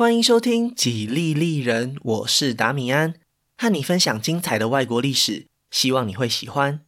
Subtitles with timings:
[0.00, 3.16] 欢迎收听《几利利人》，我是达米安，
[3.58, 6.80] 和你分享精彩的外国历史，希望你会喜欢。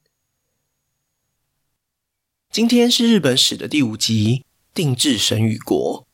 [2.51, 6.07] 今天是日本史的第五集，定制神与国。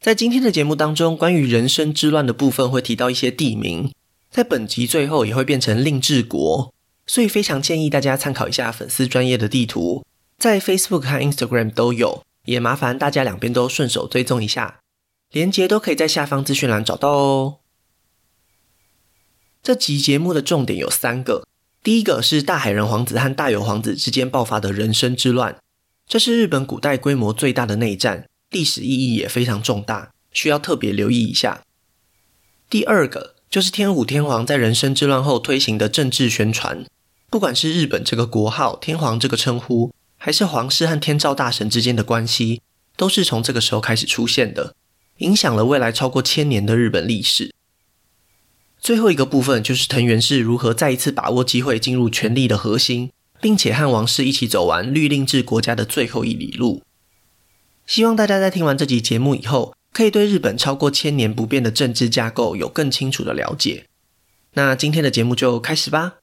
[0.00, 3.92] 在今天的节目当中，关于壬生之乱的部分会提到一些地名，
[4.30, 6.72] 在本集最后也会变成令治国，
[7.04, 10.06] 所以非常建议大家参考一下粉丝专业的地图，
[10.38, 14.78] 在 Facebook 和 Instagram 都有，也麻烦大家两边都顺手追踪一下。
[15.30, 17.58] 连结都可以在下方资讯栏找到哦。
[19.62, 21.46] 这集节目的重点有三个，
[21.82, 25.58] 第一个是大海人皇子和大友皇子之间爆发的人生之乱，
[26.06, 31.62] 这是日本古代规模最大的内战，历史意义也非常重大，需要特别留意一下。
[32.70, 36.86] 第二个就是天武天皇在人生之乱后推行的政治宣传，
[37.28, 42.62] 不管是日本这个国号、天皇这个称呼，还是皇室和天照大神之间的关系，
[42.96, 44.74] 都是从这个时候开始出现的。
[45.18, 47.54] 影响了未来超过千年的日本历史。
[48.80, 53.10] 最后一个部分就是藤原氏如何再一次把握机会进入权力的核心，
[53.40, 56.82] 并且和王室一起走完律令制国家的最后一里路。
[57.86, 63.86] 希望大家在听完这集节目以后，可以对日本超过千年不变的政治架构有更清楚的了解。
[64.52, 66.18] 那今天的节目就开始吧。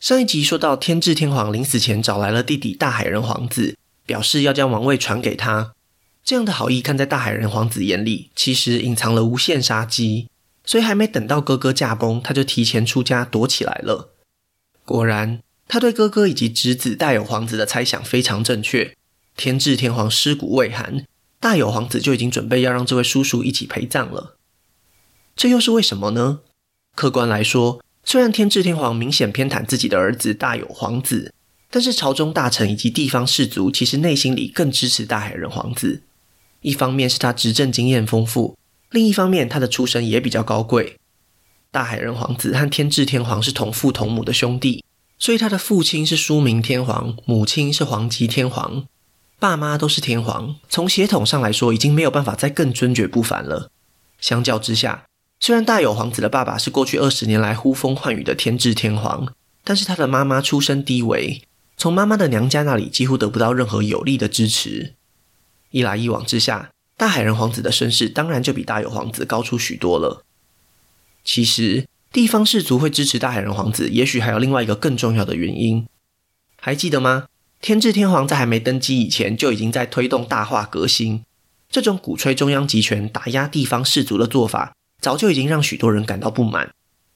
[0.00, 5.73] 上一集说到，天智天皇临死前找来了弟弟大海人皇子，表示要将王位传给他。
[6.24, 10.28] 这样的好意，看在大海人皇子眼里，其实隐藏了无限杀机。
[10.64, 14.14] 所以还没等到哥哥驾崩，他就提前出家躲起来了。
[14.86, 18.96] 果然，他对哥哥以及侄子大友皇子的猜想非常正确。
[19.36, 21.04] 天智天皇尸骨未寒，
[21.38, 24.38] 大友皇子就已经准备要让这位叔叔一起陪葬了。
[25.36, 26.40] 这又是为什么呢？
[26.94, 31.34] 客观来说，虽然天智天皇明显偏袒自己的儿子大友皇子，
[31.70, 36.00] 但是朝中大臣以及地方士族其实内心里更支持大海人皇子。
[36.64, 38.56] 一方面是他执政经验丰富，
[38.90, 40.96] 另一方面他的出身也比较高贵。
[41.70, 44.82] 大海人皇子和天智天皇是同父同母的兄弟，
[45.18, 48.86] 所以他的父亲是书明天皇，母亲是皇吉天皇，
[49.38, 50.56] 爸妈都是天皇。
[50.70, 53.70] 从血统上来说，已经没有办法再更尊爵不凡了。
[54.18, 55.04] 相较之下，
[55.40, 61.42] 虽然大友皇子的爸爸是过去二十年来呼风唤雨的天智天皇，但是他的妈妈出身低微，
[61.76, 64.94] 从妈妈的娘家那里几乎得不到任何有力的支持。
[65.74, 70.24] 一来一往之下，大海人皇子的身世当然就比大友皇子高出许多了。
[71.24, 75.84] 其实，地方士族会支持大海人皇子，也许还有另外一个更重要的原因。
[76.60, 77.26] 还记得吗？
[77.60, 81.24] 天智天皇在还没登基以前，就已经在推动大化革新。
[81.68, 86.72] 这种鼓吹中央集权、打压地方士族的做法，早就已经让许多人感到不满。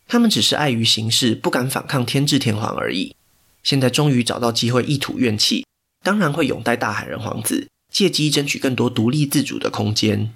[0.09, 3.15] 他们只是碍于形势，不敢反抗天智天皇而已。
[3.63, 5.65] 现在终于找到机会一吐怨气，
[6.03, 7.69] 当然会拥戴大海人皇子。
[7.99, 10.33] 借机争取更多独立自主的空间。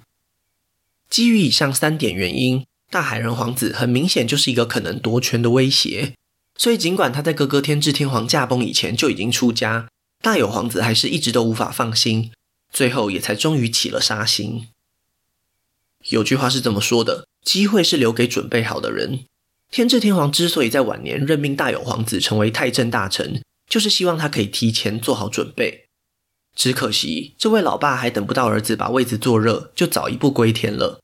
[1.09, 6.11] 基于以上三点原因，大海人皇子很明显就是一个可能夺权的威胁。
[6.57, 9.87] 所以，尽管他在哥哥天智天皇驾崩以前就已经出家，
[10.21, 12.33] 大友皇子还是一直都无法放心，
[12.69, 14.67] 最后也才终于起了杀心。
[16.09, 19.23] 有句话是这么说的：“机会是留给准备好的人。”
[19.71, 25.82] 天智天皇之所以在晚年任命大友皇子成为太政大臣，就是希望他可以提前做好准备。
[26.55, 30.99] 只可惜，这位老爸还等不到儿子把位子坐热，就早一步归天了。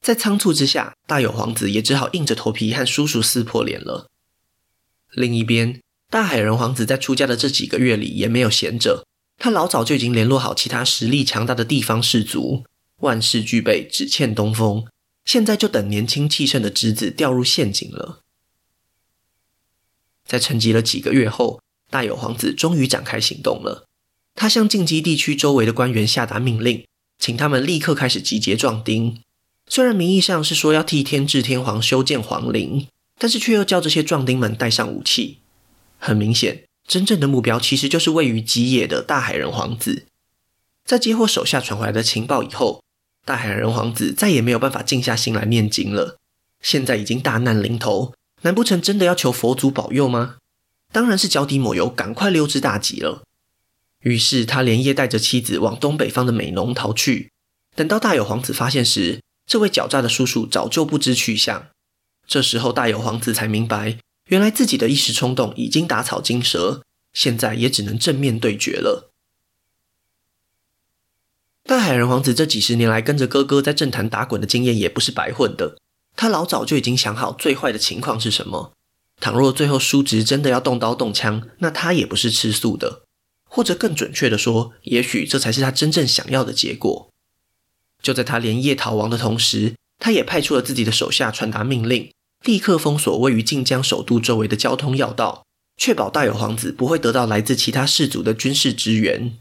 [0.00, 4.08] 在仓促之下，大友皇子也只好硬着头皮和叔叔撕破脸了。
[5.12, 9.06] 另一边，大海人皇子在出家的这几个月里也没有闲着，
[9.38, 12.64] 他老早就已经联络好其他实力强大的地方士族，
[13.00, 14.86] 万事俱备，只欠东风。
[15.24, 18.20] 现在就等年轻气盛的侄子掉入陷阱了。
[20.26, 23.86] 在沉寂了几个月后，大友皇子终于展开行动了。
[24.34, 26.84] 他向近畿地区周围的官员下达命令，
[27.18, 29.20] 请他们立刻开始集结壮丁。
[29.66, 32.86] 虽然名义上是说要替天智天皇修建皇陵，
[33.18, 35.38] 但是却又叫这些壮丁们带上武器。
[35.98, 40.04] 很明显，真正的目标其实就是位于吉野的大海人皇子。
[40.84, 42.82] 在接获手下传回来的情报以后，
[43.24, 46.18] 大海人皇子再也没有办法静下心来念经了。
[46.60, 50.36] 现在已经大难临头，难不成真的要求佛祖保佑吗？
[50.92, 53.22] 当然是脚底抹油，赶快溜之大吉了。
[54.04, 57.30] 于是他连夜带着妻子往东北方的美浓逃去。
[57.74, 61.68] 等到大友皇子发现时，这位狡诈的叔叔早就不知去向。
[62.26, 63.98] 这时候大友皇子才明白，
[64.28, 69.10] 原来自己的一时冲动已经打草惊蛇，现在也只能正面对决了。
[71.64, 75.78] 大海人皇子这几十年来跟着哥哥在政坛打滚的经验也不是白混的，
[76.14, 78.74] 他老早就已经想好最坏的情况是什么。
[79.18, 83.03] 倘若最后叔侄真的要动刀动枪，那他也不是吃素的。
[83.54, 87.08] 或者更准确地说，也许这才是他真正想要的结果。
[88.02, 92.10] 就在他连夜逃亡的同时，他也派出了自己的手下传达命令，
[92.44, 95.44] 立刻封锁位于晋江首都周围的交通要道，
[95.76, 99.38] 确保大有皇子不会得到来自其他氏族的军事支援。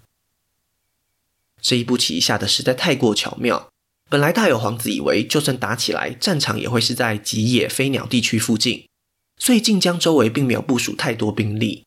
[1.59, 3.67] 这一步棋下的实在太过巧妙。
[4.11, 8.85] 本来大有皇子以为，就算打起来，战场也会是在吉野飞鸟地区附近，
[9.39, 11.83] 所以晋江周围并没有部署太多兵力。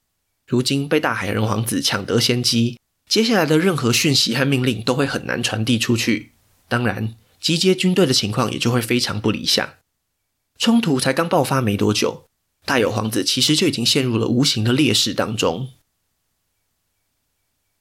[0.46, 2.78] 如今被大海人皇子抢得先机，
[3.08, 6.32] 接下来的任何讯息和命令都会很难传递出去。
[6.68, 9.74] 当然，集结军队的情况也就会非常不理想。
[10.58, 12.26] 冲突才刚爆发没多久，
[12.64, 15.70] 大有皇子其实就已经陷入了无形的劣势当中。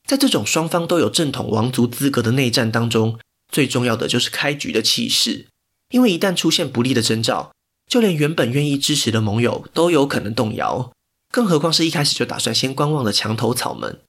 [0.05, 3.19] 在这种双方都有正统王族资格的内战当中，
[3.51, 5.47] 最重要的就是开局的气势，
[5.89, 7.51] 因为一旦出现不利的征兆，
[7.87, 10.91] 就连原本愿意支持的盟友都有可能动摇，
[11.35, 13.99] 更何况是一开始就打算先观望的墙头草们。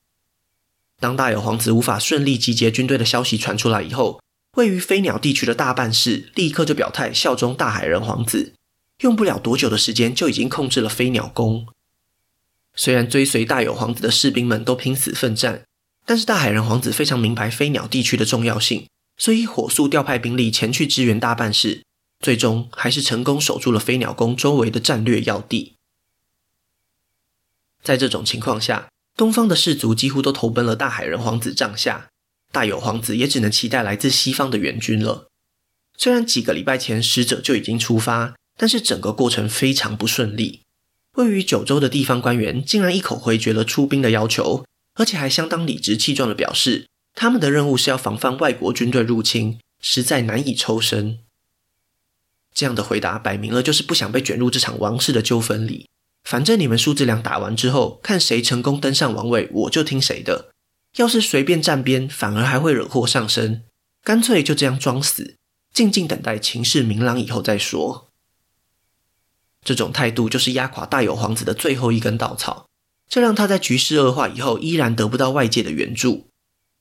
[1.01, 4.21] 当大有皇子无法顺利集结军队的消息传出来以后，
[4.57, 8.55] 位于飞鸟地区的大半市立刻就表态效忠大海人皇子，
[9.01, 11.67] 用不了多久的时间就已经控制了飞鸟宫。
[12.77, 15.65] 虽然追随大有皇子的士兵们都拼死奋战，
[16.05, 18.87] 但是大海人皇子非常明白飞鸟地区的重要性。
[19.19, 21.83] 所以火速调派兵力前去支援大半市，
[22.21, 25.73] 最终还是成功守住了飞鸟宫周围的战略要地。
[27.87, 32.09] 在这种情况下，东方的氏族几乎都投奔了大海人皇子帐下，
[32.51, 35.29] 大有皇子也只能期待来自西方的援军了。
[35.97, 40.63] 虽然几个礼拜前使者就已经出发，但是整个过程非常不顺利。
[41.13, 46.89] 位于九州的地方官员竟然一口回绝了出兵的要求，而且还相当理直气壮地表示。
[47.15, 51.21] 他们的任务是要防范外国军队入侵，实在难以抽身。
[52.53, 55.89] 这样的回答摆明了就是不想被卷入这场王室的纠纷里。
[56.27, 60.51] 反正你们叔侄俩打完之后，看谁成功登上王位，我就听谁的。
[60.97, 63.63] 要是随便站边，反而还会惹祸上身。
[64.03, 65.37] 干脆就这样装死，
[65.73, 68.09] 静静等待情势明朗以后再说。
[69.65, 72.67] 这种态度就是压垮大有皇子的最后一根稻草，
[73.09, 76.27] 这让他在局势恶化以后，依然得不到外界的援助。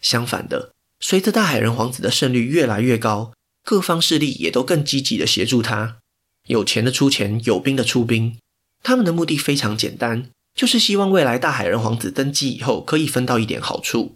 [0.01, 3.33] 相反的，随着大海人皇子的胜率越来越高，
[3.63, 5.99] 各方势力也都更积极的协助他。
[6.47, 8.39] 有钱的出钱，有兵的出兵。
[8.85, 14.13] 他们的目的非常简单，就是希望未来大海人皇子登基以后可以分到一点好处。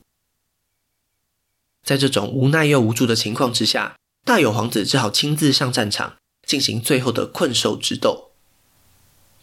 [1.84, 8.30] 在这种无奈又无助的情况之下，大有皇子只好亲自上战场，进行最后的困兽之斗。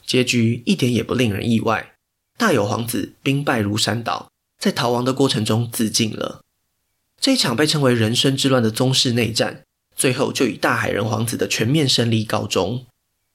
[0.06, 1.94] 结局一点也不令人意外，
[2.38, 4.28] 大有皇子兵败如山倒。
[4.56, 6.40] 在逃亡的过程中自尽了。
[7.20, 9.64] 这一场被称为人生之乱的宗室内战，
[9.96, 12.86] 最后就以大海人皇子的全面胜利告终。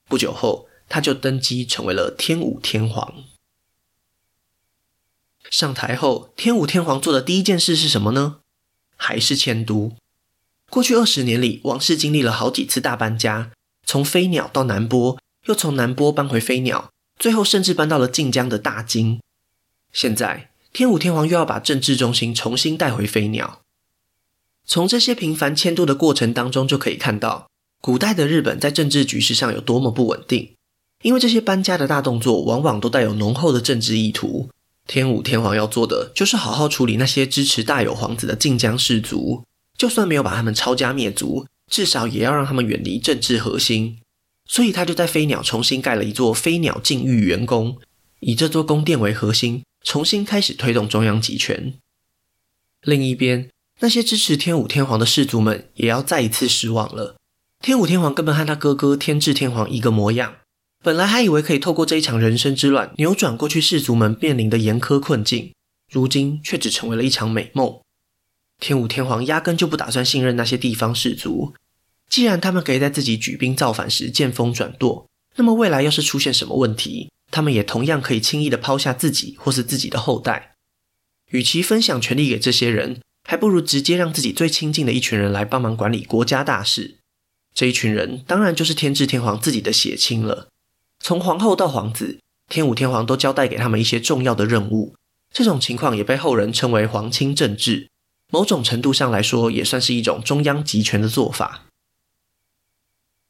[0.07, 3.23] 不久后，他就登基成为了天武天皇。
[5.49, 8.39] 上台后，天武天皇做的第一件事是什么呢？
[8.97, 9.93] 还是迁都。
[10.69, 13.51] 过去二十年里，王室经历了好几次大搬家，
[13.85, 19.21] 从飞鸟到南波，又从南波搬回飞鸟，最后甚至搬到了晋江的大京。
[19.93, 23.61] 现在，天武天皇又要把政治中心重新带回飞鸟。
[24.65, 27.49] 从这些频繁迁都的过程当中，就可以看到
[27.79, 30.53] 古代的日本在政治局势上有多么不稳定。
[31.01, 34.49] 因为这些搬家的大动作，往往都带有浓厚的政治意图。
[34.87, 39.43] 天武天皇要做的，就是好好处理那些支持大有皇子的晋江氏族，
[39.77, 43.99] 就算没有把他们抄家灭族，至少也要让他们远离政治核心。
[44.45, 47.77] 所以他就在飞鸟重新盖了一座飞鸟净御园宫，
[48.19, 49.63] 以这座宫殿为核心。
[49.83, 51.73] 重新开始推动中央集权。
[52.83, 53.49] 另一边，
[53.79, 57.15] 那些支持天武天皇的氏族们也要再一次失望了。
[57.63, 60.35] 天武天皇根本和他哥哥天智天皇一个模样。
[60.83, 65.53] 本来还以为可以透过这一场人生之乱，扭转过去氏族们面临的严苛困境，
[65.91, 67.79] 如今却只成为了一场美梦。
[68.59, 71.53] 天武天皇压根就不打算信任那些地方氏族。
[72.09, 80.55] 既然他们可以在自己举兵造反时见风转舵，那么未来要是出现什么问题，他们也同样可以轻易地抛下自己或是自己的后代。
[81.29, 86.97] 与其分享权力给这些人，还不如直接让自己最亲近的一群人来帮忙管理国家大事。
[87.53, 90.49] 这一群人当然就是天智天皇自己的血亲了。
[91.01, 94.95] 从皇后到皇子，天武天皇都交代给他们一些重要的任务。
[95.33, 97.89] 这种情况也被后人称为皇亲政治。
[98.31, 101.65] 某种程度上来说，也算是一种中央集权的做法。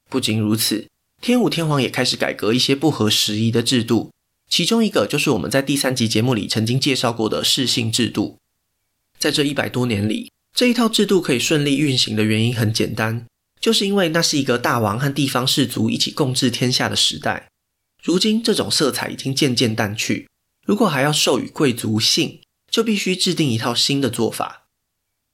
[0.09, 0.87] 不仅如此。
[1.21, 4.11] 天武天皇也开始改革一些不合时宜的制度，
[4.49, 8.39] 其中一个就是我们在第三集节目里曾经介绍过的世姓制度。
[9.19, 13.27] 在这一百多年里，这一套制度可以顺利运行的原因很简单，
[13.59, 17.50] 就是因为那是一个大王和地方氏族一起共治天下的时代。
[18.01, 20.27] 如今这种色彩已经渐渐淡去，
[20.65, 22.39] 如果还要授予贵族姓，
[22.69, 24.63] 就必须制定一套新的做法。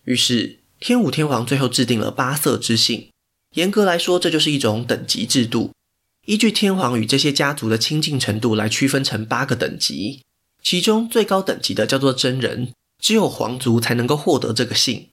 [0.03, 3.09] 于是，天武天皇最后制定了八色之姓。
[3.55, 5.71] 严格来说，这就是一种等级制度，
[6.25, 10.21] 依据天皇与这些家族的亲近程度来区分成八个等级。
[10.61, 15.07] 其中最高等级的叫做真人，只有皇族才能够获得这个姓。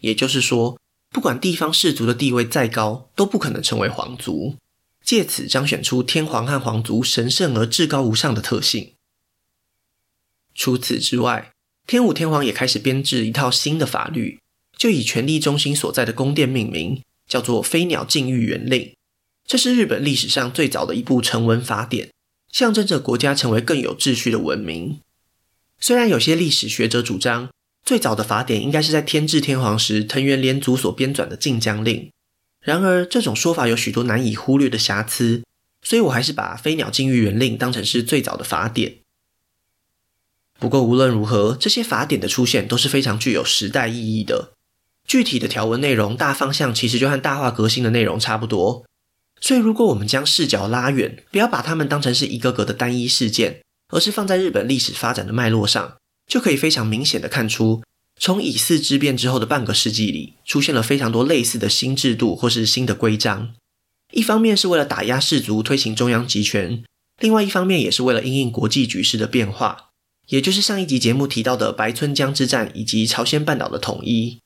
[0.00, 0.78] 也就是说，
[1.10, 4.56] 不管地方氏族的地位再高，都不可能成为皇族。
[5.04, 8.92] 借此彰显出天皇和皇族神圣而至高无上的特性。
[10.54, 11.52] 除此之外，
[11.86, 14.40] 天武天皇也开始编制一套新的法律，
[14.78, 18.80] 就以权力中心所在的宫殿命名，叫做《飞鸟禁御原令》。
[19.46, 22.10] 这是日本历史上最早的一部成文法典，
[22.50, 25.00] 象征着国家成为更有秩序的文明。
[25.78, 27.50] 虽然有些历史学者主张，
[27.84, 31.96] 最早的法典应该是在天智天皇时藤原连祖所编纂的《近江令》，
[32.64, 35.44] 然而这种说法有许多难以忽略的瑕疵，
[35.82, 38.96] 所以我还是把《飞鸟禁御原令》当成是最早的法典。
[40.58, 44.52] 不过无论如何，这些法典的出现都是非常具有时代意义的。
[45.06, 48.86] 具体的条文内容大方向其实就和大化革新的内容差不多。
[49.38, 57.82] 所以如果我们将视角拉远，不要把它们当成是一个个的单一事件，而是放在日本历史发展的脉络上，就可以非常明显的看出，
[58.20, 63.54] 从乙巳之变之后的半个世纪里，出现了非常多类似的新制度或是新的规章。
[64.12, 66.84] 一方面是为了打压士族，推行中央集权；
[67.20, 69.90] 另外一方面也是为了因应国际局势的变化。
[70.28, 74.38] 也就是上一集节目提到的白村江之战以及朝鲜半岛的统一，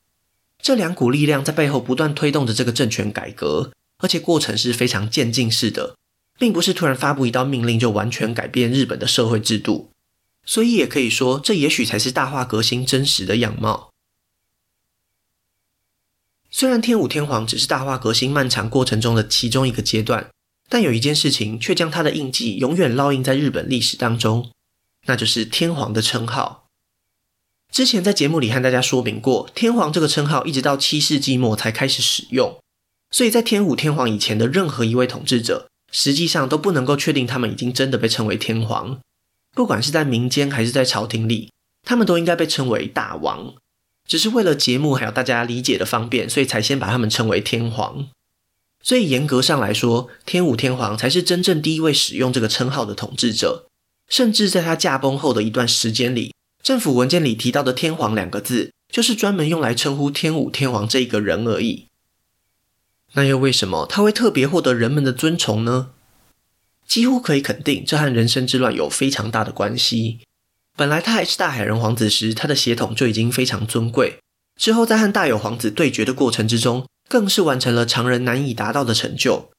[0.61, 5.95] 这两股力量在背后不断推动着这个政权改革，而且过程是非常渐进式的，
[6.37, 9.91] 并不是突然发布一道命令就完全改变日本的社会制度。
[10.49, 13.90] 所以也可以说，这也许才是大化革新真实的样貌。
[16.50, 20.31] 虽然天武天皇只是大化革新漫长过程中的其中一个阶段，
[20.71, 24.50] 但有一件事情却将他的印记永远烙印在日本历史当中。
[25.07, 26.64] 那就是天皇的称号。
[27.71, 32.59] 之前在节目里和大家说明过，天皇这个称号一直到七世纪末才开始使用，
[33.11, 38.99] 所以在天武天皇以前的任何一位统治者，实际上都不能够确定他们已经真的被称为天皇。
[39.55, 41.50] 不管是在民间还是在朝廷里，
[41.83, 43.55] 他们都应该被称为大王。
[44.07, 48.09] 只是为了节目还有大家理解的方便，所以才先把他们称为天皇。
[48.83, 53.67] 所以严格上来说，天武天皇才是真正第一位使用这个称号的统治者。
[54.09, 61.88] 甚至在他驾崩后的一段时间里，政府文件里提到的“天皇”两个字，就是专门用来称呼天武天皇这一个人而已。
[63.12, 65.90] 那又为什么他会特别获得人们的尊崇呢？
[66.88, 70.21] 几乎可以肯定，这和人生之乱有非常大的关系。
[70.76, 74.18] 本来他还是大海人皇子时，他的血统就已经非常尊贵。
[74.57, 79.50] 之后在和大友皇子对决的过程之中，更是完成了常人难以达到的成就。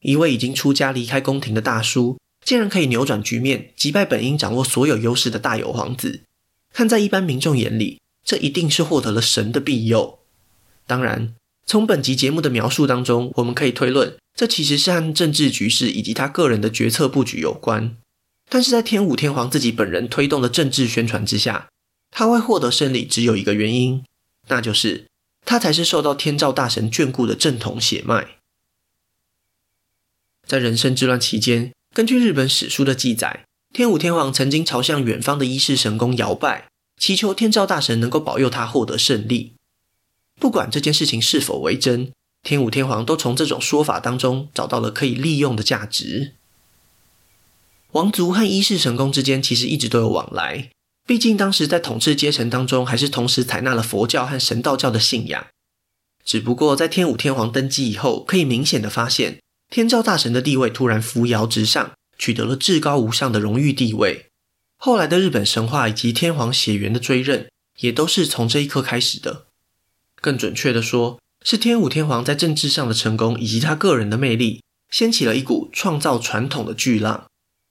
[0.00, 2.16] 一位已经出家离开宫廷的大叔。
[2.44, 6.22] 竟然可以扭转局面，击败本应掌握所有优势的大友皇子，
[6.72, 10.20] 看在一般民众眼里，这一定是获得了神的庇佑。
[10.86, 11.34] 当然，
[11.66, 17.96] 从本集节目的描述当中，我们可以推论，这其实是和政治局势以及他个人的决策布局有关。
[18.48, 21.68] 但是在天武天皇自己本人推动的政治宣传之下，
[22.10, 24.04] 他会获得胜利，只有一个原因，
[24.48, 25.06] 那就是
[25.44, 28.36] 他才是受到天照大神眷顾的正统血脉。
[30.46, 31.72] 在壬生之乱期间。
[31.94, 36.68] 根据日本史书的记载，天武天皇曾经朝向远方的伊势神宫摇拜，
[37.00, 39.54] 祈求天照大神能够保佑他获得胜利。
[40.38, 42.12] 不管这件事情是否为真，
[42.46, 46.34] 天武天皇都从这种说法当中找到了可以利用的价值。
[47.90, 50.70] 王族和一世神宫之间其实一直都有往来，
[51.04, 55.48] 毕竟当时在统治阶层当中还是同时采纳了佛教和神道教的信仰。
[56.24, 59.40] 只不过在天武天皇登基以后，可以明显的发现。
[59.68, 64.26] 天照大神的地位突然扶摇直上，取得了至高无上的荣誉地位。
[64.78, 67.50] 后来的日本神话以及天皇血缘的追认，
[67.80, 69.46] 也都是从这一刻开始的。
[70.20, 77.26] 更准确的说，是天武天皇在政治上的成功以及他个人的魅力，掀起了一股创造传统的巨浪。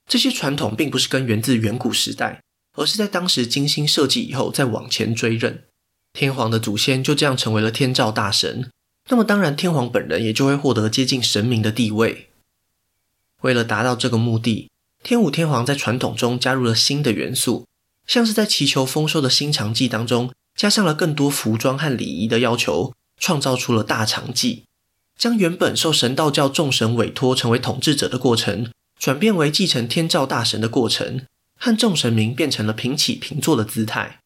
[0.08, 2.42] 这些传统并不是根源自远古时代，
[2.78, 5.66] 而是在当时精心设计以后再往前追认。
[6.14, 8.72] 天皇的祖先就这样成为了天照大神。
[9.10, 12.30] 那么当然，天皇本人也就会获得接近神明的地位。
[13.42, 14.70] 为了达到这个目的，
[15.04, 17.66] 天武天皇在传统中加入了新的元素，
[18.08, 22.94] 像是在祈求丰收的新长祭当中，加上了更多服装和礼仪的要求，
[23.26, 24.66] 创造出了大长祭，
[25.18, 31.26] 将原本受神道教众神委托成为统治者的过程，转变为继承天照大神的过程，
[31.58, 34.20] 和众神明变成了平起平坐的姿态。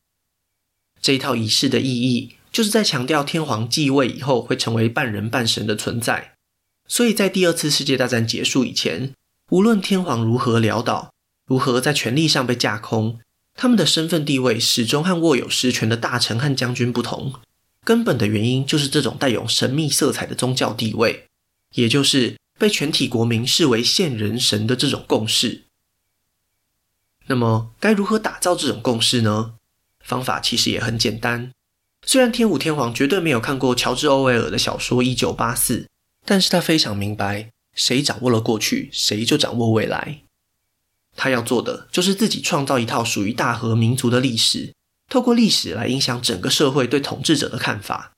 [1.02, 2.36] 这一套仪式的意义。
[2.52, 6.34] 就是在强调天皇继位以后会成为半人半神的存在，
[6.88, 9.14] 所以在第二次世界大战结束以前，
[9.52, 11.14] 无论天皇如何潦倒，
[11.46, 13.20] 如何在权力上被架空，
[13.54, 17.36] 他们的身份地位始终和握有实权的大臣和将军不同，
[17.90, 21.26] 根本的原因就是这种带有神秘色彩的宗教地位，
[21.74, 25.64] 也就是被全体国民视为现人神的这种共识。
[27.26, 29.56] 那么，该如何打造这种共识呢？
[30.02, 31.52] 方法其实也很简单。
[32.06, 35.80] 虽然天武天皇绝对没有看过乔治·欧威尔的小说《一九八四》，
[36.24, 40.22] 但是他非常明白，谁掌握了过去，谁就掌握未来。
[41.16, 44.76] 他要做的就是自己创造一套属于大和民族的历史，
[45.10, 48.14] 透过历史来影响整个社会对统治者的看法。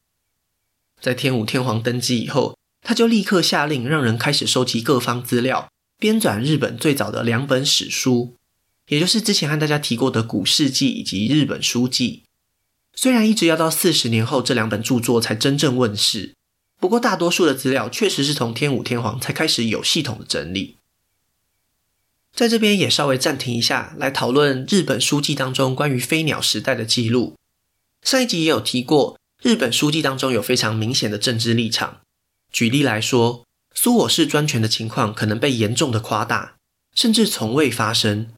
[1.01, 8.35] 在天武天皇登基以后，他就立刻下令让人开始收集各方资料，编纂日本最早的两本史书。
[8.87, 12.23] 也就是之前和大家提过的《古事记》以及《日本书纪》，
[12.93, 16.35] 虽然一直要到四十年后这两本著作才真正问世，
[16.77, 20.75] 不过大多数的资料确实是从天武天皇才开始有系统的整理。
[22.35, 27.35] 在这边也稍微暂停一下，来讨论《日本书记》当中关于飞鸟时代的记录。
[28.01, 31.97] 上一集也有提过，《日本书记》当中有非常明显的政治立场。
[32.51, 33.43] 举例来说，
[33.75, 36.55] 苏我氏专权的情况可能被严重的夸大，
[36.95, 38.29] 甚至从未发生。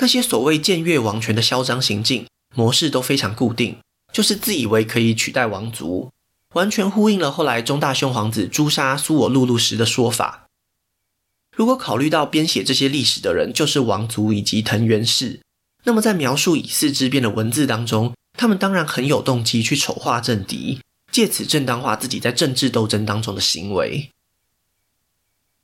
[0.00, 3.78] 那些所谓僭越王权的嚣张行径模式都非常固定，
[4.12, 6.10] 就是自以为可以取代王族，
[6.54, 10.43] 完全呼应了后来中大兄皇子诛杀苏我陆路时的说法。
[11.54, 15.40] 如果考虑到编写这些历史的人就是王族以及藤原氏，
[15.84, 20.80] 那么在描述乙巳之变的文字当中，他们当然很有动机去丑化政敌，
[21.12, 24.10] 借此正当化自己在政治斗争当中的行为。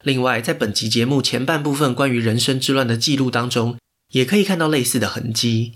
[0.02, 3.76] 另外，在本集节目前半部分关于壬生之乱的记录当中，
[4.12, 5.74] 也可以看到类似的痕迹，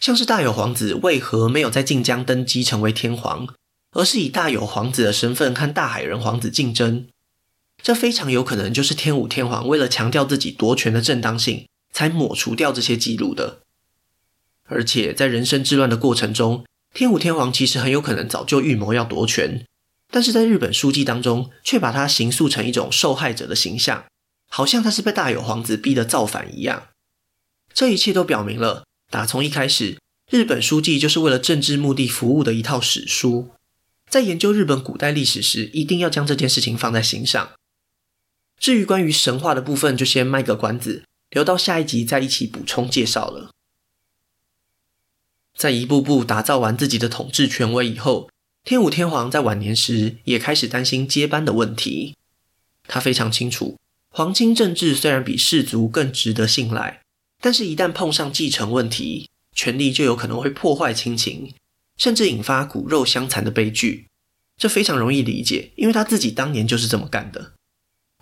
[0.00, 3.48] 像是大友皇子为何没有在晋江登基成为天皇，
[3.92, 7.06] 而是以大友皇子的身份和大海人皇子竞争？
[7.82, 13.60] 这非常有可能就是天武天皇为了强调自己夺权的正当性，才抹除掉这些记录的。
[14.64, 19.64] 而且在人生之乱的过程中，天武天皇其实很有可能早就预谋要夺权，
[20.10, 24.04] 但是在日本书记当中，却把他形塑成一种受害者的形象，
[24.50, 26.88] 好像他是被大友皇子逼得造反一样。
[27.72, 29.98] 这一切都表明了，打从一开始，
[30.30, 33.50] 日本书记就是为了政治目的服务的一套史书。
[34.10, 37.50] 在研究日本古代历史时，一定要将这件事情放在心上。
[38.58, 43.50] 至于关于神话的部分，就先卖个关子，留到下一集再一起补充介绍了。
[45.56, 48.30] 在一步步打造完自己的统治权威以后，
[48.64, 52.16] 天武天皇在晚年时也开始担心接班的问题。
[52.86, 53.76] 他非常清楚，
[54.10, 57.00] 皇亲政治虽然比氏族更值得信赖。
[57.40, 61.54] 但是，一旦碰上继承问题，权力就有可能会破坏亲情，
[61.96, 64.08] 甚至引发骨肉相残的悲剧。
[64.56, 67.52] 这非常容易理解，因为他自己当年就是这么干的。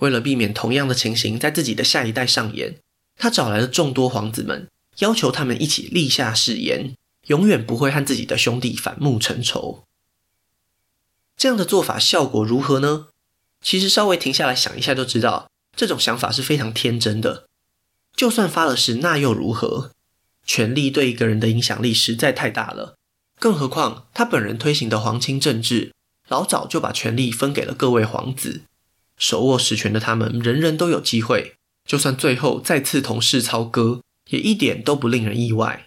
[0.01, 2.77] 为了避免同样的情形在自己的下一代上演，
[3.17, 6.95] 他找来了众多皇子们，要求他们一起立下誓言，
[7.27, 9.85] 永远不会和自己的兄弟反目成仇。
[11.37, 13.09] 这样的做法效果如何呢？
[13.63, 17.47] 其实稍微停下来想一下就知道，这种想法是非常天真的。
[18.15, 19.91] 就算发了誓，那又如何？
[20.47, 22.97] 权力对一个人的影响力实在太大了，
[23.41, 25.93] 更何况他本人推行的皇亲政治，
[26.29, 28.63] 老早就把权力分给了各位皇子，
[29.17, 31.55] 手握实权的他们，人人都有机会。
[31.85, 35.87] 就算最后再次同室操戈，也一点都不令人意外。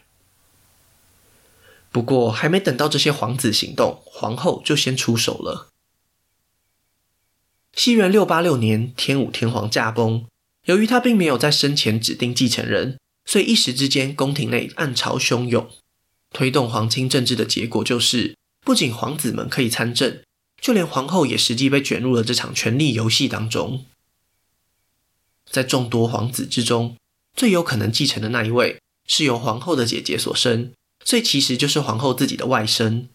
[1.91, 5.69] 不过，还没等到这些皇子行动，皇后就先出手了。
[7.73, 10.25] 西元六八六年，天武天皇驾崩。
[10.65, 15.69] 由于他并没有在生前指定继承人，所以一时之间宫廷内暗潮汹涌。
[16.31, 20.21] 推动皇亲政治的结果就是，不仅皇子们可以参政，
[20.61, 23.85] 就连皇后也实际被卷入了这场权力游戏当中。
[25.49, 26.95] 在众多皇子之中，
[27.35, 33.07] 最有可能继承的那一位是由皇后的姐姐所生，所以其实就是皇后自己的外甥。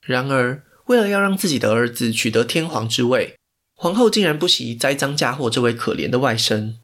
[0.00, 3.36] 然而，为了要让自己的儿子取得天皇之位，
[3.74, 6.76] 皇后竟然不惜栽赃嫁祸这位可怜的外甥。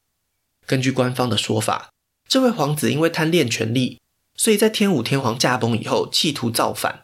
[0.67, 1.91] 根据官方的说法，
[2.29, 4.01] 这位皇子因为贪恋权力，
[4.37, 7.02] 所以在天武天皇驾崩以后，企图造反。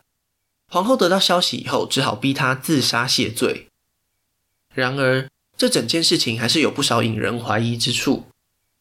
[0.68, 3.68] 皇后得到消息以后，只好逼他自杀谢罪。
[4.74, 8.26] 然而，这整件事情还是有不少引人怀疑之处。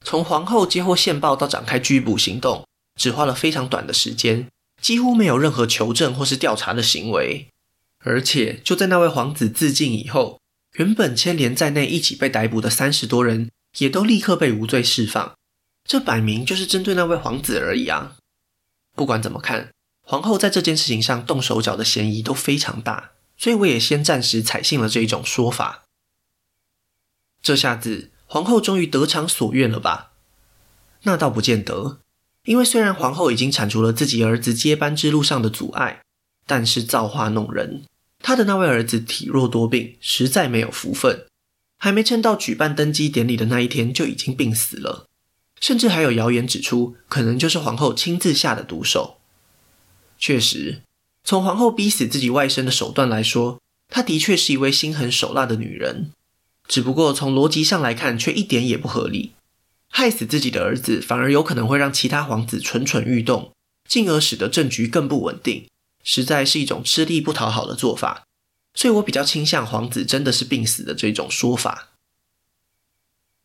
[0.03, 4.47] 从皇后接获线报到展开拘捕行动，只花了非常短的时间，
[4.81, 7.47] 几乎没有任何求证或是调查的行为。
[8.03, 10.39] 而且，就在那位皇子自尽以后，
[10.73, 15.35] 原本牵连在内一起被逮捕的三十多人，也都立刻被无罪释放，
[15.83, 18.17] 这摆明就是针对那位皇子而已啊！
[18.93, 19.71] 不管怎么看，
[20.09, 25.83] 皇后在这件事情上动手脚的嫌疑都非常大，所以我也先暂时采信了这一种说法。
[27.41, 30.13] 这下子，皇后终于得偿所愿了吧？
[31.03, 31.99] 那倒不见得，
[32.45, 36.01] 因为虽然皇后已经铲除了自己儿子接班之路上的阻碍，
[36.45, 37.83] 但是造化弄人，
[38.19, 41.25] 她的那位儿子体弱多病，实在没有福分，
[41.77, 45.05] 还没撑到举办登基典礼的那一天就已经病死了。
[45.59, 49.16] 甚至还有谣言指出，可能就是皇后亲自下的毒手。
[50.17, 50.81] 确实，
[51.23, 56.11] 从皇后逼死自己外甥的手段来说，她的确是一位心狠手辣的女人。
[56.67, 59.31] 只不过从逻辑上来看，却一点也不合理。
[59.89, 63.53] 害死自己的儿子，反而有可能会让其他皇子蠢蠢欲动，
[63.87, 65.67] 进而使得政局更不稳定，
[66.03, 68.25] 实在是一种吃力不讨好的做法。
[68.73, 71.93] 所以我比较倾向皇子真的是病死的这种说法。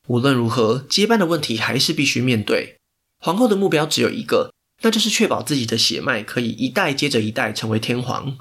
[0.08, 2.76] 无论如何，接班的问题还是必须面对。
[3.18, 4.52] 皇后的目标只有一个，
[4.83, 8.37] 那就是确保自己的血脉可以一代接着一代成为天皇。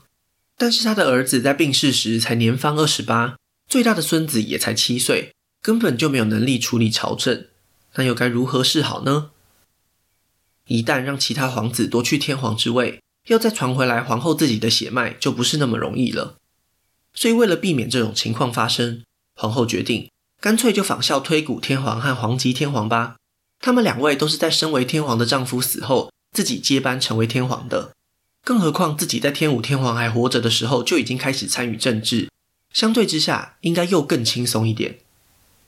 [0.58, 7.48] 但是他的儿子在病逝时才年方二十八，最大的孙子也才七岁，根本就没有能力处理朝政。
[7.96, 9.32] 那又该如何是好呢？
[10.68, 16.36] 一旦让其他皇子夺去天皇之位，要再传回来皇后自己的血脉，就不是那么容易了。
[17.14, 19.04] 所以为了避免这种情况发生，
[19.36, 20.10] 皇后决定。
[20.40, 23.18] 干脆就仿效推古天皇和皇极天皇吧，
[23.60, 27.92] 他们两位都是在身为天皇的丈夫死后自己接班成为天皇的。
[28.44, 32.30] 更何况自己在天武天皇还活着的时候就已经开始参与政治，
[32.74, 35.00] 相对之下应该又更轻松一点。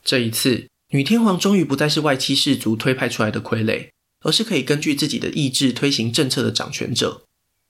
[0.04, 3.90] 这一次，女天皇终于不再是外戚氏族推派出来的傀儡，
[4.22, 7.24] 而是可以根据自己的意志推行政策的掌权者，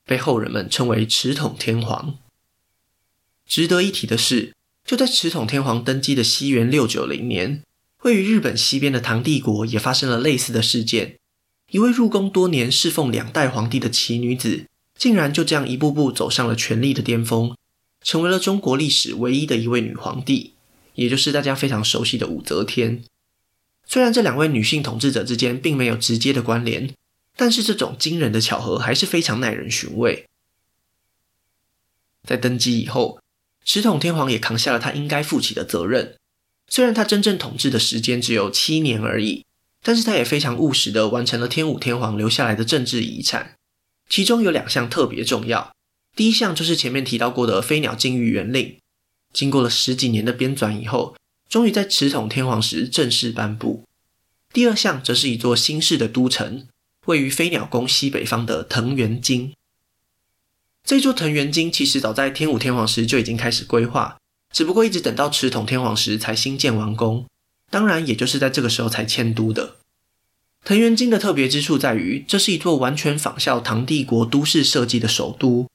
[0.06, 2.16] 被后人们称为持统天皇。
[3.46, 4.54] 值得一提的是，
[4.86, 7.62] 就在持统天皇登基的西元六九零年，
[8.04, 11.18] 位于日本西边的唐帝国也发生了类似的事件。
[11.74, 17.58] 一位入宫多年、侍奉两代皇帝的奇女子，竟然就这样一步步走上了权力的巅峰，
[18.04, 20.54] 成为了中国历史唯一的一位女皇帝，
[20.94, 23.04] 也就是大家非常熟悉的武则天。
[23.88, 26.94] 虽然这两位女性统治者之间并没有直接的关联，
[27.36, 30.28] 但是这种惊人的巧合还是非常耐人寻味。
[32.24, 33.20] 在登基以后，
[33.66, 36.18] 持统天皇也扛下了他应该负起的责任，
[36.68, 39.44] 虽然他真正统治的时间只有七年而已，
[39.84, 43.56] 但是他也非常务实地完成了天武天皇留下来的政治遗产，
[44.10, 45.72] 其中有两项特别重要。
[46.16, 48.78] 第一项就是前面提到过的飞鸟禁御原令，
[49.34, 51.16] 经过了十几年的编纂以后，
[51.50, 53.84] 终于在持统天皇时正式颁布。
[54.54, 56.68] 第二项则是一座新式的都城，
[57.08, 59.52] 位于飞鸟宫西北方的藤原京。
[60.86, 64.18] 这座藤原京其实早在天武天皇时就已经开始规划，
[64.54, 67.26] 只不过一直等到持统天皇时才兴建完工。
[67.74, 69.78] 当然，也就是在这个时候才迁都的。
[70.64, 75.68] 藤原京的特别之处在于，这是一座完全仿效唐帝国都市设计的首都，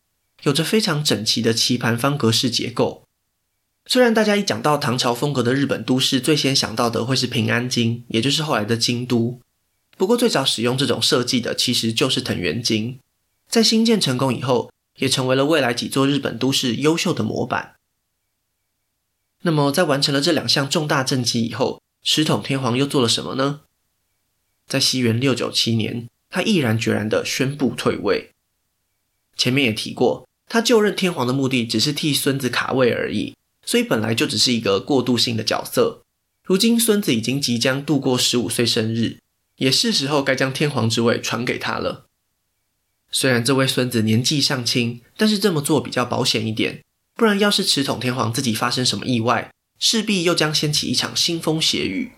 [0.45, 3.03] 有着非常整齐的棋盘方格式结构。
[3.87, 9.41] 虽然大家一讲到唐朝风格的日本都市，最先想到的会是平安京，也就是后来的京都。
[9.97, 13.01] 不过，最早使用这种设计的其实就是藤原京。
[13.49, 17.75] 在兴建成功以后，也成为了未来几座日本都市优秀的模板。
[19.43, 23.61] 那么，在完成了这两项重大政绩以后，持统天皇又做了什么呢？
[24.67, 28.31] 在西元六九七年，他毅然决然地宣布退位。
[29.37, 36.01] 前面也提过，他就任天皇的目的只是替孙子卡位而已，所以本来就只是一个过渡性的角色。
[36.45, 39.19] 如今孙子已经即将度过十五岁生日，
[39.57, 42.07] 也是时候该将天皇之位传给他了。
[43.11, 46.83] 虽然这位孙子年纪尚轻，但是这么做比较保险一点。
[47.15, 52.13] 不然，要是持统天皇自己发生什么意外，势必又将掀起一场腥风血雨。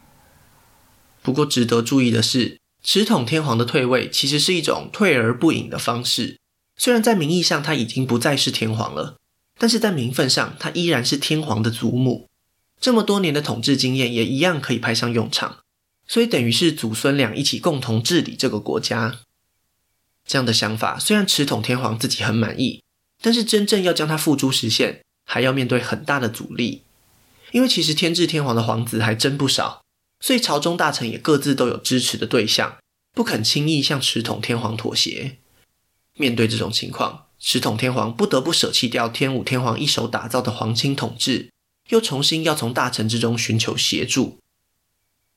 [1.22, 6.38] 不过，值得注意的是，持统天皇的退位其实是一种退而不隐的方式。
[6.76, 9.18] 虽然在名义上他已经不再是天皇了，
[9.58, 12.26] 但是在名分上他依然是天皇的祖母。
[12.80, 15.58] 这么多年的统治经验也一样可以派上用场，
[16.08, 19.20] 所以等于是祖孙俩一起共同治理这个国家。
[20.26, 22.82] 这样的想法虽然持统天皇自己很满意，
[23.20, 26.84] 但是真正要将它付诸实现，还要面对很大的阻力。
[27.52, 29.82] 因为其实天智天皇的皇子还真不少，
[30.20, 32.78] 所以朝中大臣也各自都有支持的对象，
[33.12, 35.38] 不肯轻易向持统天皇妥协。
[36.14, 41.50] 面对这种情况，持统天皇不得不舍弃掉天武天皇一手打造的皇亲统治，
[41.88, 44.38] 又重新要从大臣之中寻求协助。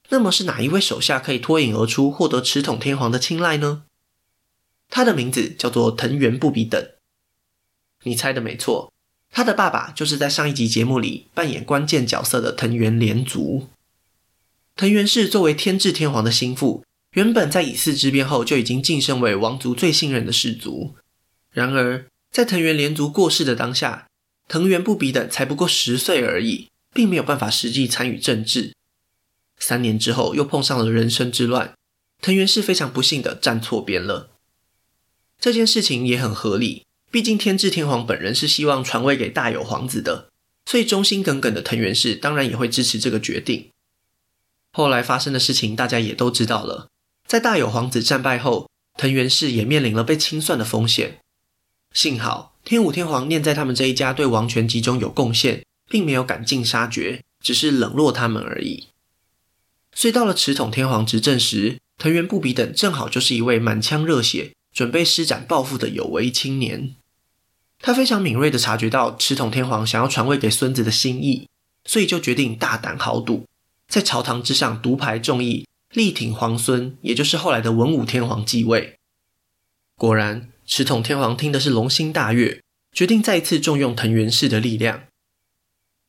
[0.10, 3.86] 那么是哪一位手下可以脱颖而出，获得持统天皇的青睐呢？
[4.90, 6.90] 他的名字叫做藤原不比等，
[8.04, 8.93] 你猜的没错，
[9.36, 13.68] 他的爸爸就是在上一集节目里扮演关键角色的藤原连族。
[14.76, 20.94] 藤原氏作为天智天皇的心腹，原本在乙巳之变后就已经晋升为王族最信任的氏族。
[21.52, 24.08] 然而，在藤原连族过世的当下，
[24.48, 28.76] 藤原不比等才不过十岁而已，并没有办法实际参与政治。
[29.58, 31.74] 三年之后，又碰上了人生之乱，
[32.22, 34.30] 藤原氏非常不幸地站错边了。
[35.40, 40.30] 这件事情也很合理，毕竟天智天皇本人是希望传位给大友皇子的，
[40.66, 43.70] 所以忠心耿耿的藤原氏当然也会支持这个决定。
[44.72, 46.88] 后来发生的事情大家也都知道了，
[47.28, 51.20] 在大友皇子战败后，藤原氏也面临了被清算的风险。
[51.94, 58.88] 幸好天武天皇念在他们这一家对王权集中有贡献，并没有赶尽杀绝，只是冷落他们而已。
[59.94, 66.96] 所以到了持统天皇执政时，藤原不比等正好就是一位满腔热血、准备施展抱负的有为青年。
[67.86, 71.50] 他非常敏锐地察觉到持统天皇想要传位给孙子的心意，
[71.84, 73.46] 所以就决定大胆豪赌，
[73.90, 78.96] 在朝堂之上独排众议，力挺皇孙，也就是后来的文武天皇继位。
[79.98, 82.62] 果然，持统天皇听的是龙心大悦，
[82.94, 85.04] 决定再次重用藤原氏的力量。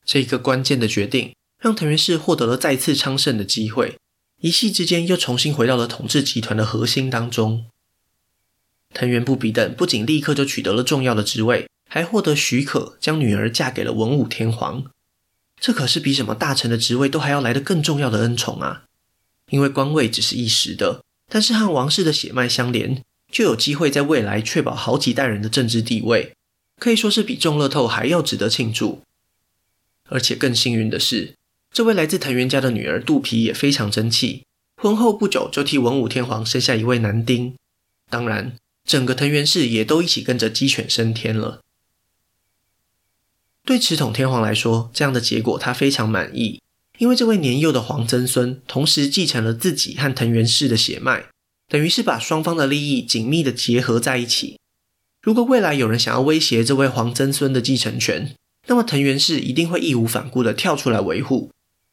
[0.04, 3.98] 这一个关键的决定，让藤原氏获得了再次昌盛的机会，
[4.40, 7.66] 一夕之间又重新回到了统治集团的核心当中。
[8.94, 14.84] 藤原不比等不仅立刻就取得了重要的职位，还获得许可将女儿嫁给了文武天皇。
[15.60, 18.84] 这可是比什么大臣的职位都还要来得更重要的恩宠啊！
[19.50, 26.32] 因为官位只是一时的，但是和王室的血脉相连，就有机会在未来确保好几代人的政治地位，
[26.78, 29.02] 可以说是比中乐透还要值得庆祝。
[30.08, 31.34] 而且更幸运的是，
[31.72, 34.44] 这位来自藤原家的女儿肚皮也非常争气，
[34.76, 37.54] 婚后不久就替文武天皇生下一位男丁。
[38.10, 38.54] 当然。
[38.84, 41.60] 整个藤原氏也都一起跟着鸡犬升天了。
[43.64, 46.60] 对持统天皇来说，这样的结果他非常满意，
[46.98, 51.28] 因为这位年幼的皇曾孙同时继承了自己和藤原氏的血脉，
[51.68, 54.60] 等于是把双方的利益紧密的结合在一起。
[55.22, 58.34] 如果未来有人想要威胁这位皇曾孙的继承权，
[58.66, 61.50] 那么藤原氏一定会义无反顾的跳出来维护，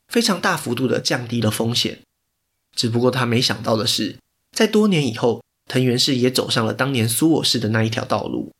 [0.10, 2.02] 非常大幅度的降低了风险。
[2.76, 4.18] 只不过他没想到的是，
[4.52, 5.42] 在多年以后。
[5.72, 8.52] 藤原氏也走上了当年苏我氏的那一条道路。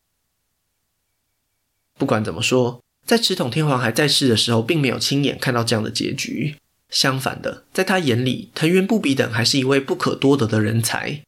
[2.00, 6.56] 不管怎么说，在持统天皇还在世的时候，并没有亲眼看到这样的结局。
[6.90, 11.22] 相反的，在他眼里，藤原不比等还是一位不可多得的人才。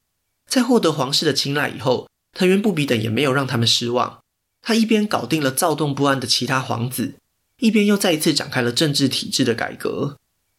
[0.48, 4.22] 在获得皇室的青睐以后，藤原不比等也没有让他们失望。
[4.62, 7.16] 他一边搞定了躁动不安的其他皇子，
[7.60, 10.18] 一边又再一次展开了政治体制的改革，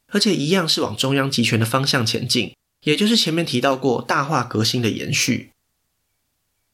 [0.09, 2.55] 而且一样是往中央集权的方向前进。
[2.85, 5.51] 也就是前面提到过大化革新的延续，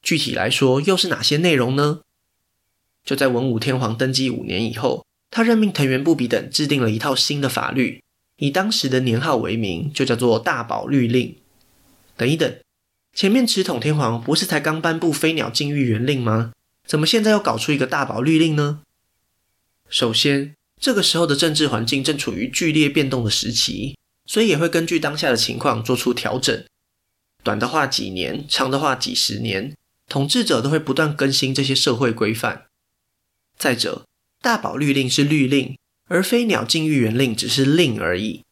[0.03, 2.01] 具体来说又是哪些内容呢？
[3.05, 8.03] 就在文武天皇登基五年以后，他任命藤原不比等制定了一套新的法律，
[8.39, 11.37] 以当时的年号为名，就叫做大宝律令。
[12.17, 12.59] 等一等，
[13.15, 16.53] 前面持统天皇不是才刚颁布飞鸟禁御原令吗？
[16.85, 18.83] 怎么现在又搞出一个大宝律令呢？
[19.89, 23.97] 首先，这个时候的政治环境正处于剧烈变动的时期。
[24.31, 26.65] 所以也会根据当下的情况做出调整，
[27.43, 29.75] 短的话几年，长的话几十年，
[30.09, 32.67] 统治者都会不断更新这些社会规范。
[33.59, 34.05] 再者，
[34.41, 38.45] 大宝律令是律令，而飞鸟禁御原令只是令而已。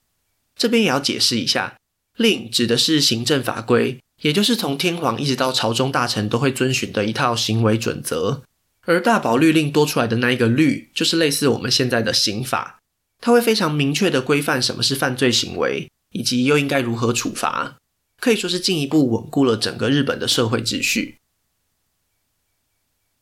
[0.57, 1.77] 这边也要解释一下，
[2.17, 8.43] 令指的是行政法规，也就是从天皇一直到朝中大臣都会遵循的一套行为准则，
[8.81, 12.78] 而大宝律令多出来的那一个律，就是类似我们现在的刑法。
[13.21, 17.77] 它会非常明确地规范什么是犯罪行为，以及又应该如何处罚，
[18.21, 21.19] 可以说是进一步稳固了整个日本的社会秩序。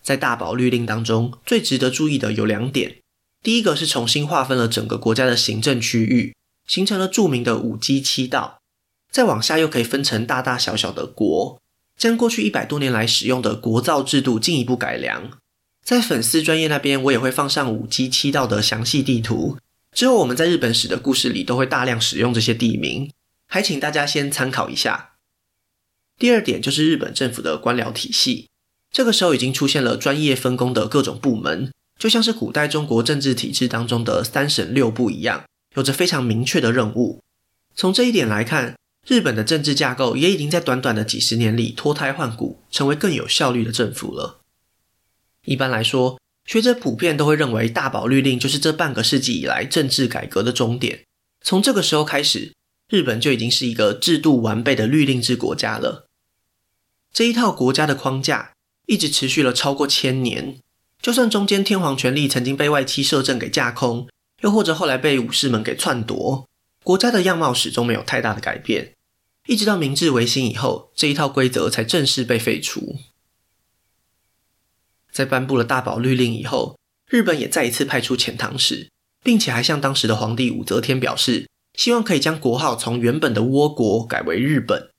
[0.02, 2.98] 在大宝律令当中，最值得注意的有两点：
[3.42, 8.60] 第一个是重新划分了整个国家的行政区域，形成了著名的五畿七道；
[9.10, 11.60] 再往下又可以分成大大小小的国，
[11.96, 15.30] 将过去一百多年来使用的国造制度进一步改良。
[15.82, 19.58] 在粉丝专业那边，我也会放上五畿七道的详细地图。
[19.96, 23.10] 之后，我们在日本史的故事里都会大量使用这些地名，
[23.48, 25.14] 还请大家先参考一下。
[26.18, 28.50] 第二点就是日本政府的官僚体系，
[28.92, 37.22] 这个时候已经出现了专业分工的各种部门，就像是古代中国政治体制当中的三省六部一样，有着非常明确的任务。
[37.74, 38.76] 从这一点来看，
[39.08, 44.40] 日本的政治架构也已经在短短的几十年里脱胎换骨，成为更有效率的政府了。
[45.46, 51.04] 一般来说，学者普遍都会认为，大宝律令就是这半个世纪以来政治改革的终点。
[51.42, 52.54] 从这个时候开始，
[52.88, 56.06] 日本就已经是一个制度完备的律令制国家了。
[57.12, 58.52] 这一套国家的框架
[58.86, 60.60] 一直持续了超过千年，
[61.02, 64.08] 就算中间天皇权力曾经被外戚摄政给架空，
[64.42, 66.46] 又或者后来被武士们给篡夺，
[66.84, 68.92] 国家的样貌始终没有太大的改变。
[69.48, 72.96] 一直到明治维新以后，这一套规则才正式被废除。
[75.16, 78.90] 在颁布了大宝律令以后，日本也再一次派出遣唐使，
[79.24, 84.90] 并且还向当时的皇帝武则天表示，希望可以将国号从原本的倭国改为日本。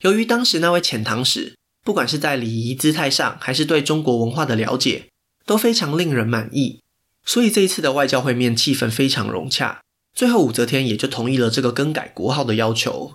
[0.00, 5.06] 由于当时那位遣唐使不管是在礼仪姿态上，还是对中国文化的了解，
[5.46, 6.80] 都非常令人满意。
[7.24, 9.80] 所以这一次的外交会面气氛非常融洽。
[10.12, 13.14] 最后武则天也就同意了这个更改国号的要求。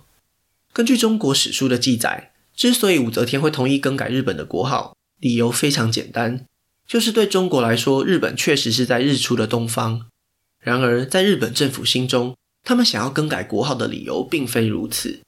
[0.72, 6.46] 根据中国史书的记载，之所以武则天会同意更改日本的国号，理由非常简单，
[6.88, 10.08] 就是对中国来说，日本确实是在日出的东方。
[10.60, 15.22] 然而，在日本政府心中，他们想要更改国号的理由并非如此。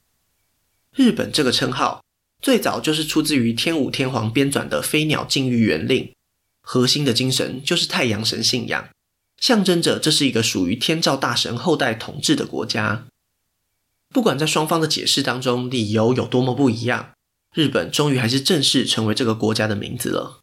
[0.95, 2.03] 日本这个称号
[2.41, 6.03] 最早就是出自于天武天皇编纂的《飞鸟禁御原令》，
[6.61, 8.89] 核心的精神就是太阳神信仰，
[9.37, 13.05] 象征着这是一个属于天照大神后代统治的国家。
[14.09, 17.11] 不管在双方的解释当中理由有多么不一样，
[17.53, 20.41] 日本终于还是正式成为这个国家的名字了。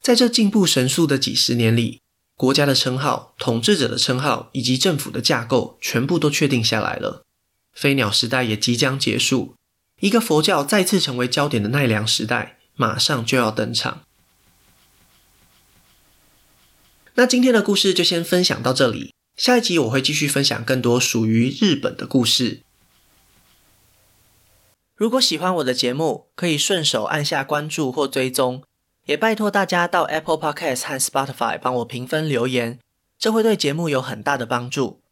[0.00, 2.00] 在这进步神速的几十年里，
[2.36, 7.24] 国家的称号、统治者的称号以及政府的架构全部都确定下来了。
[7.72, 9.54] 飞鸟时代也即将结束，
[10.00, 14.02] 一个佛教再次成为焦点的奈良时代马上就要登场。
[17.14, 22.65] 那今天的故事就先分享到这里，下一集我会继续分享更多属于日本的故事。
[24.96, 28.62] 如果喜欢我的节目，可以顺手按下关注或追踪，
[29.04, 32.78] 也拜托大家到 Apple Podcast 和 Spotify 帮我评分留言，
[33.18, 35.02] 这会对节目有很大的帮助。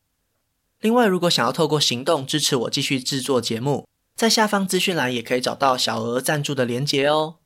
[0.80, 7.36] 另外，如果想要透过行动支持我继续制作节目，在下方资讯栏也可以找到小额赞助的连结哦。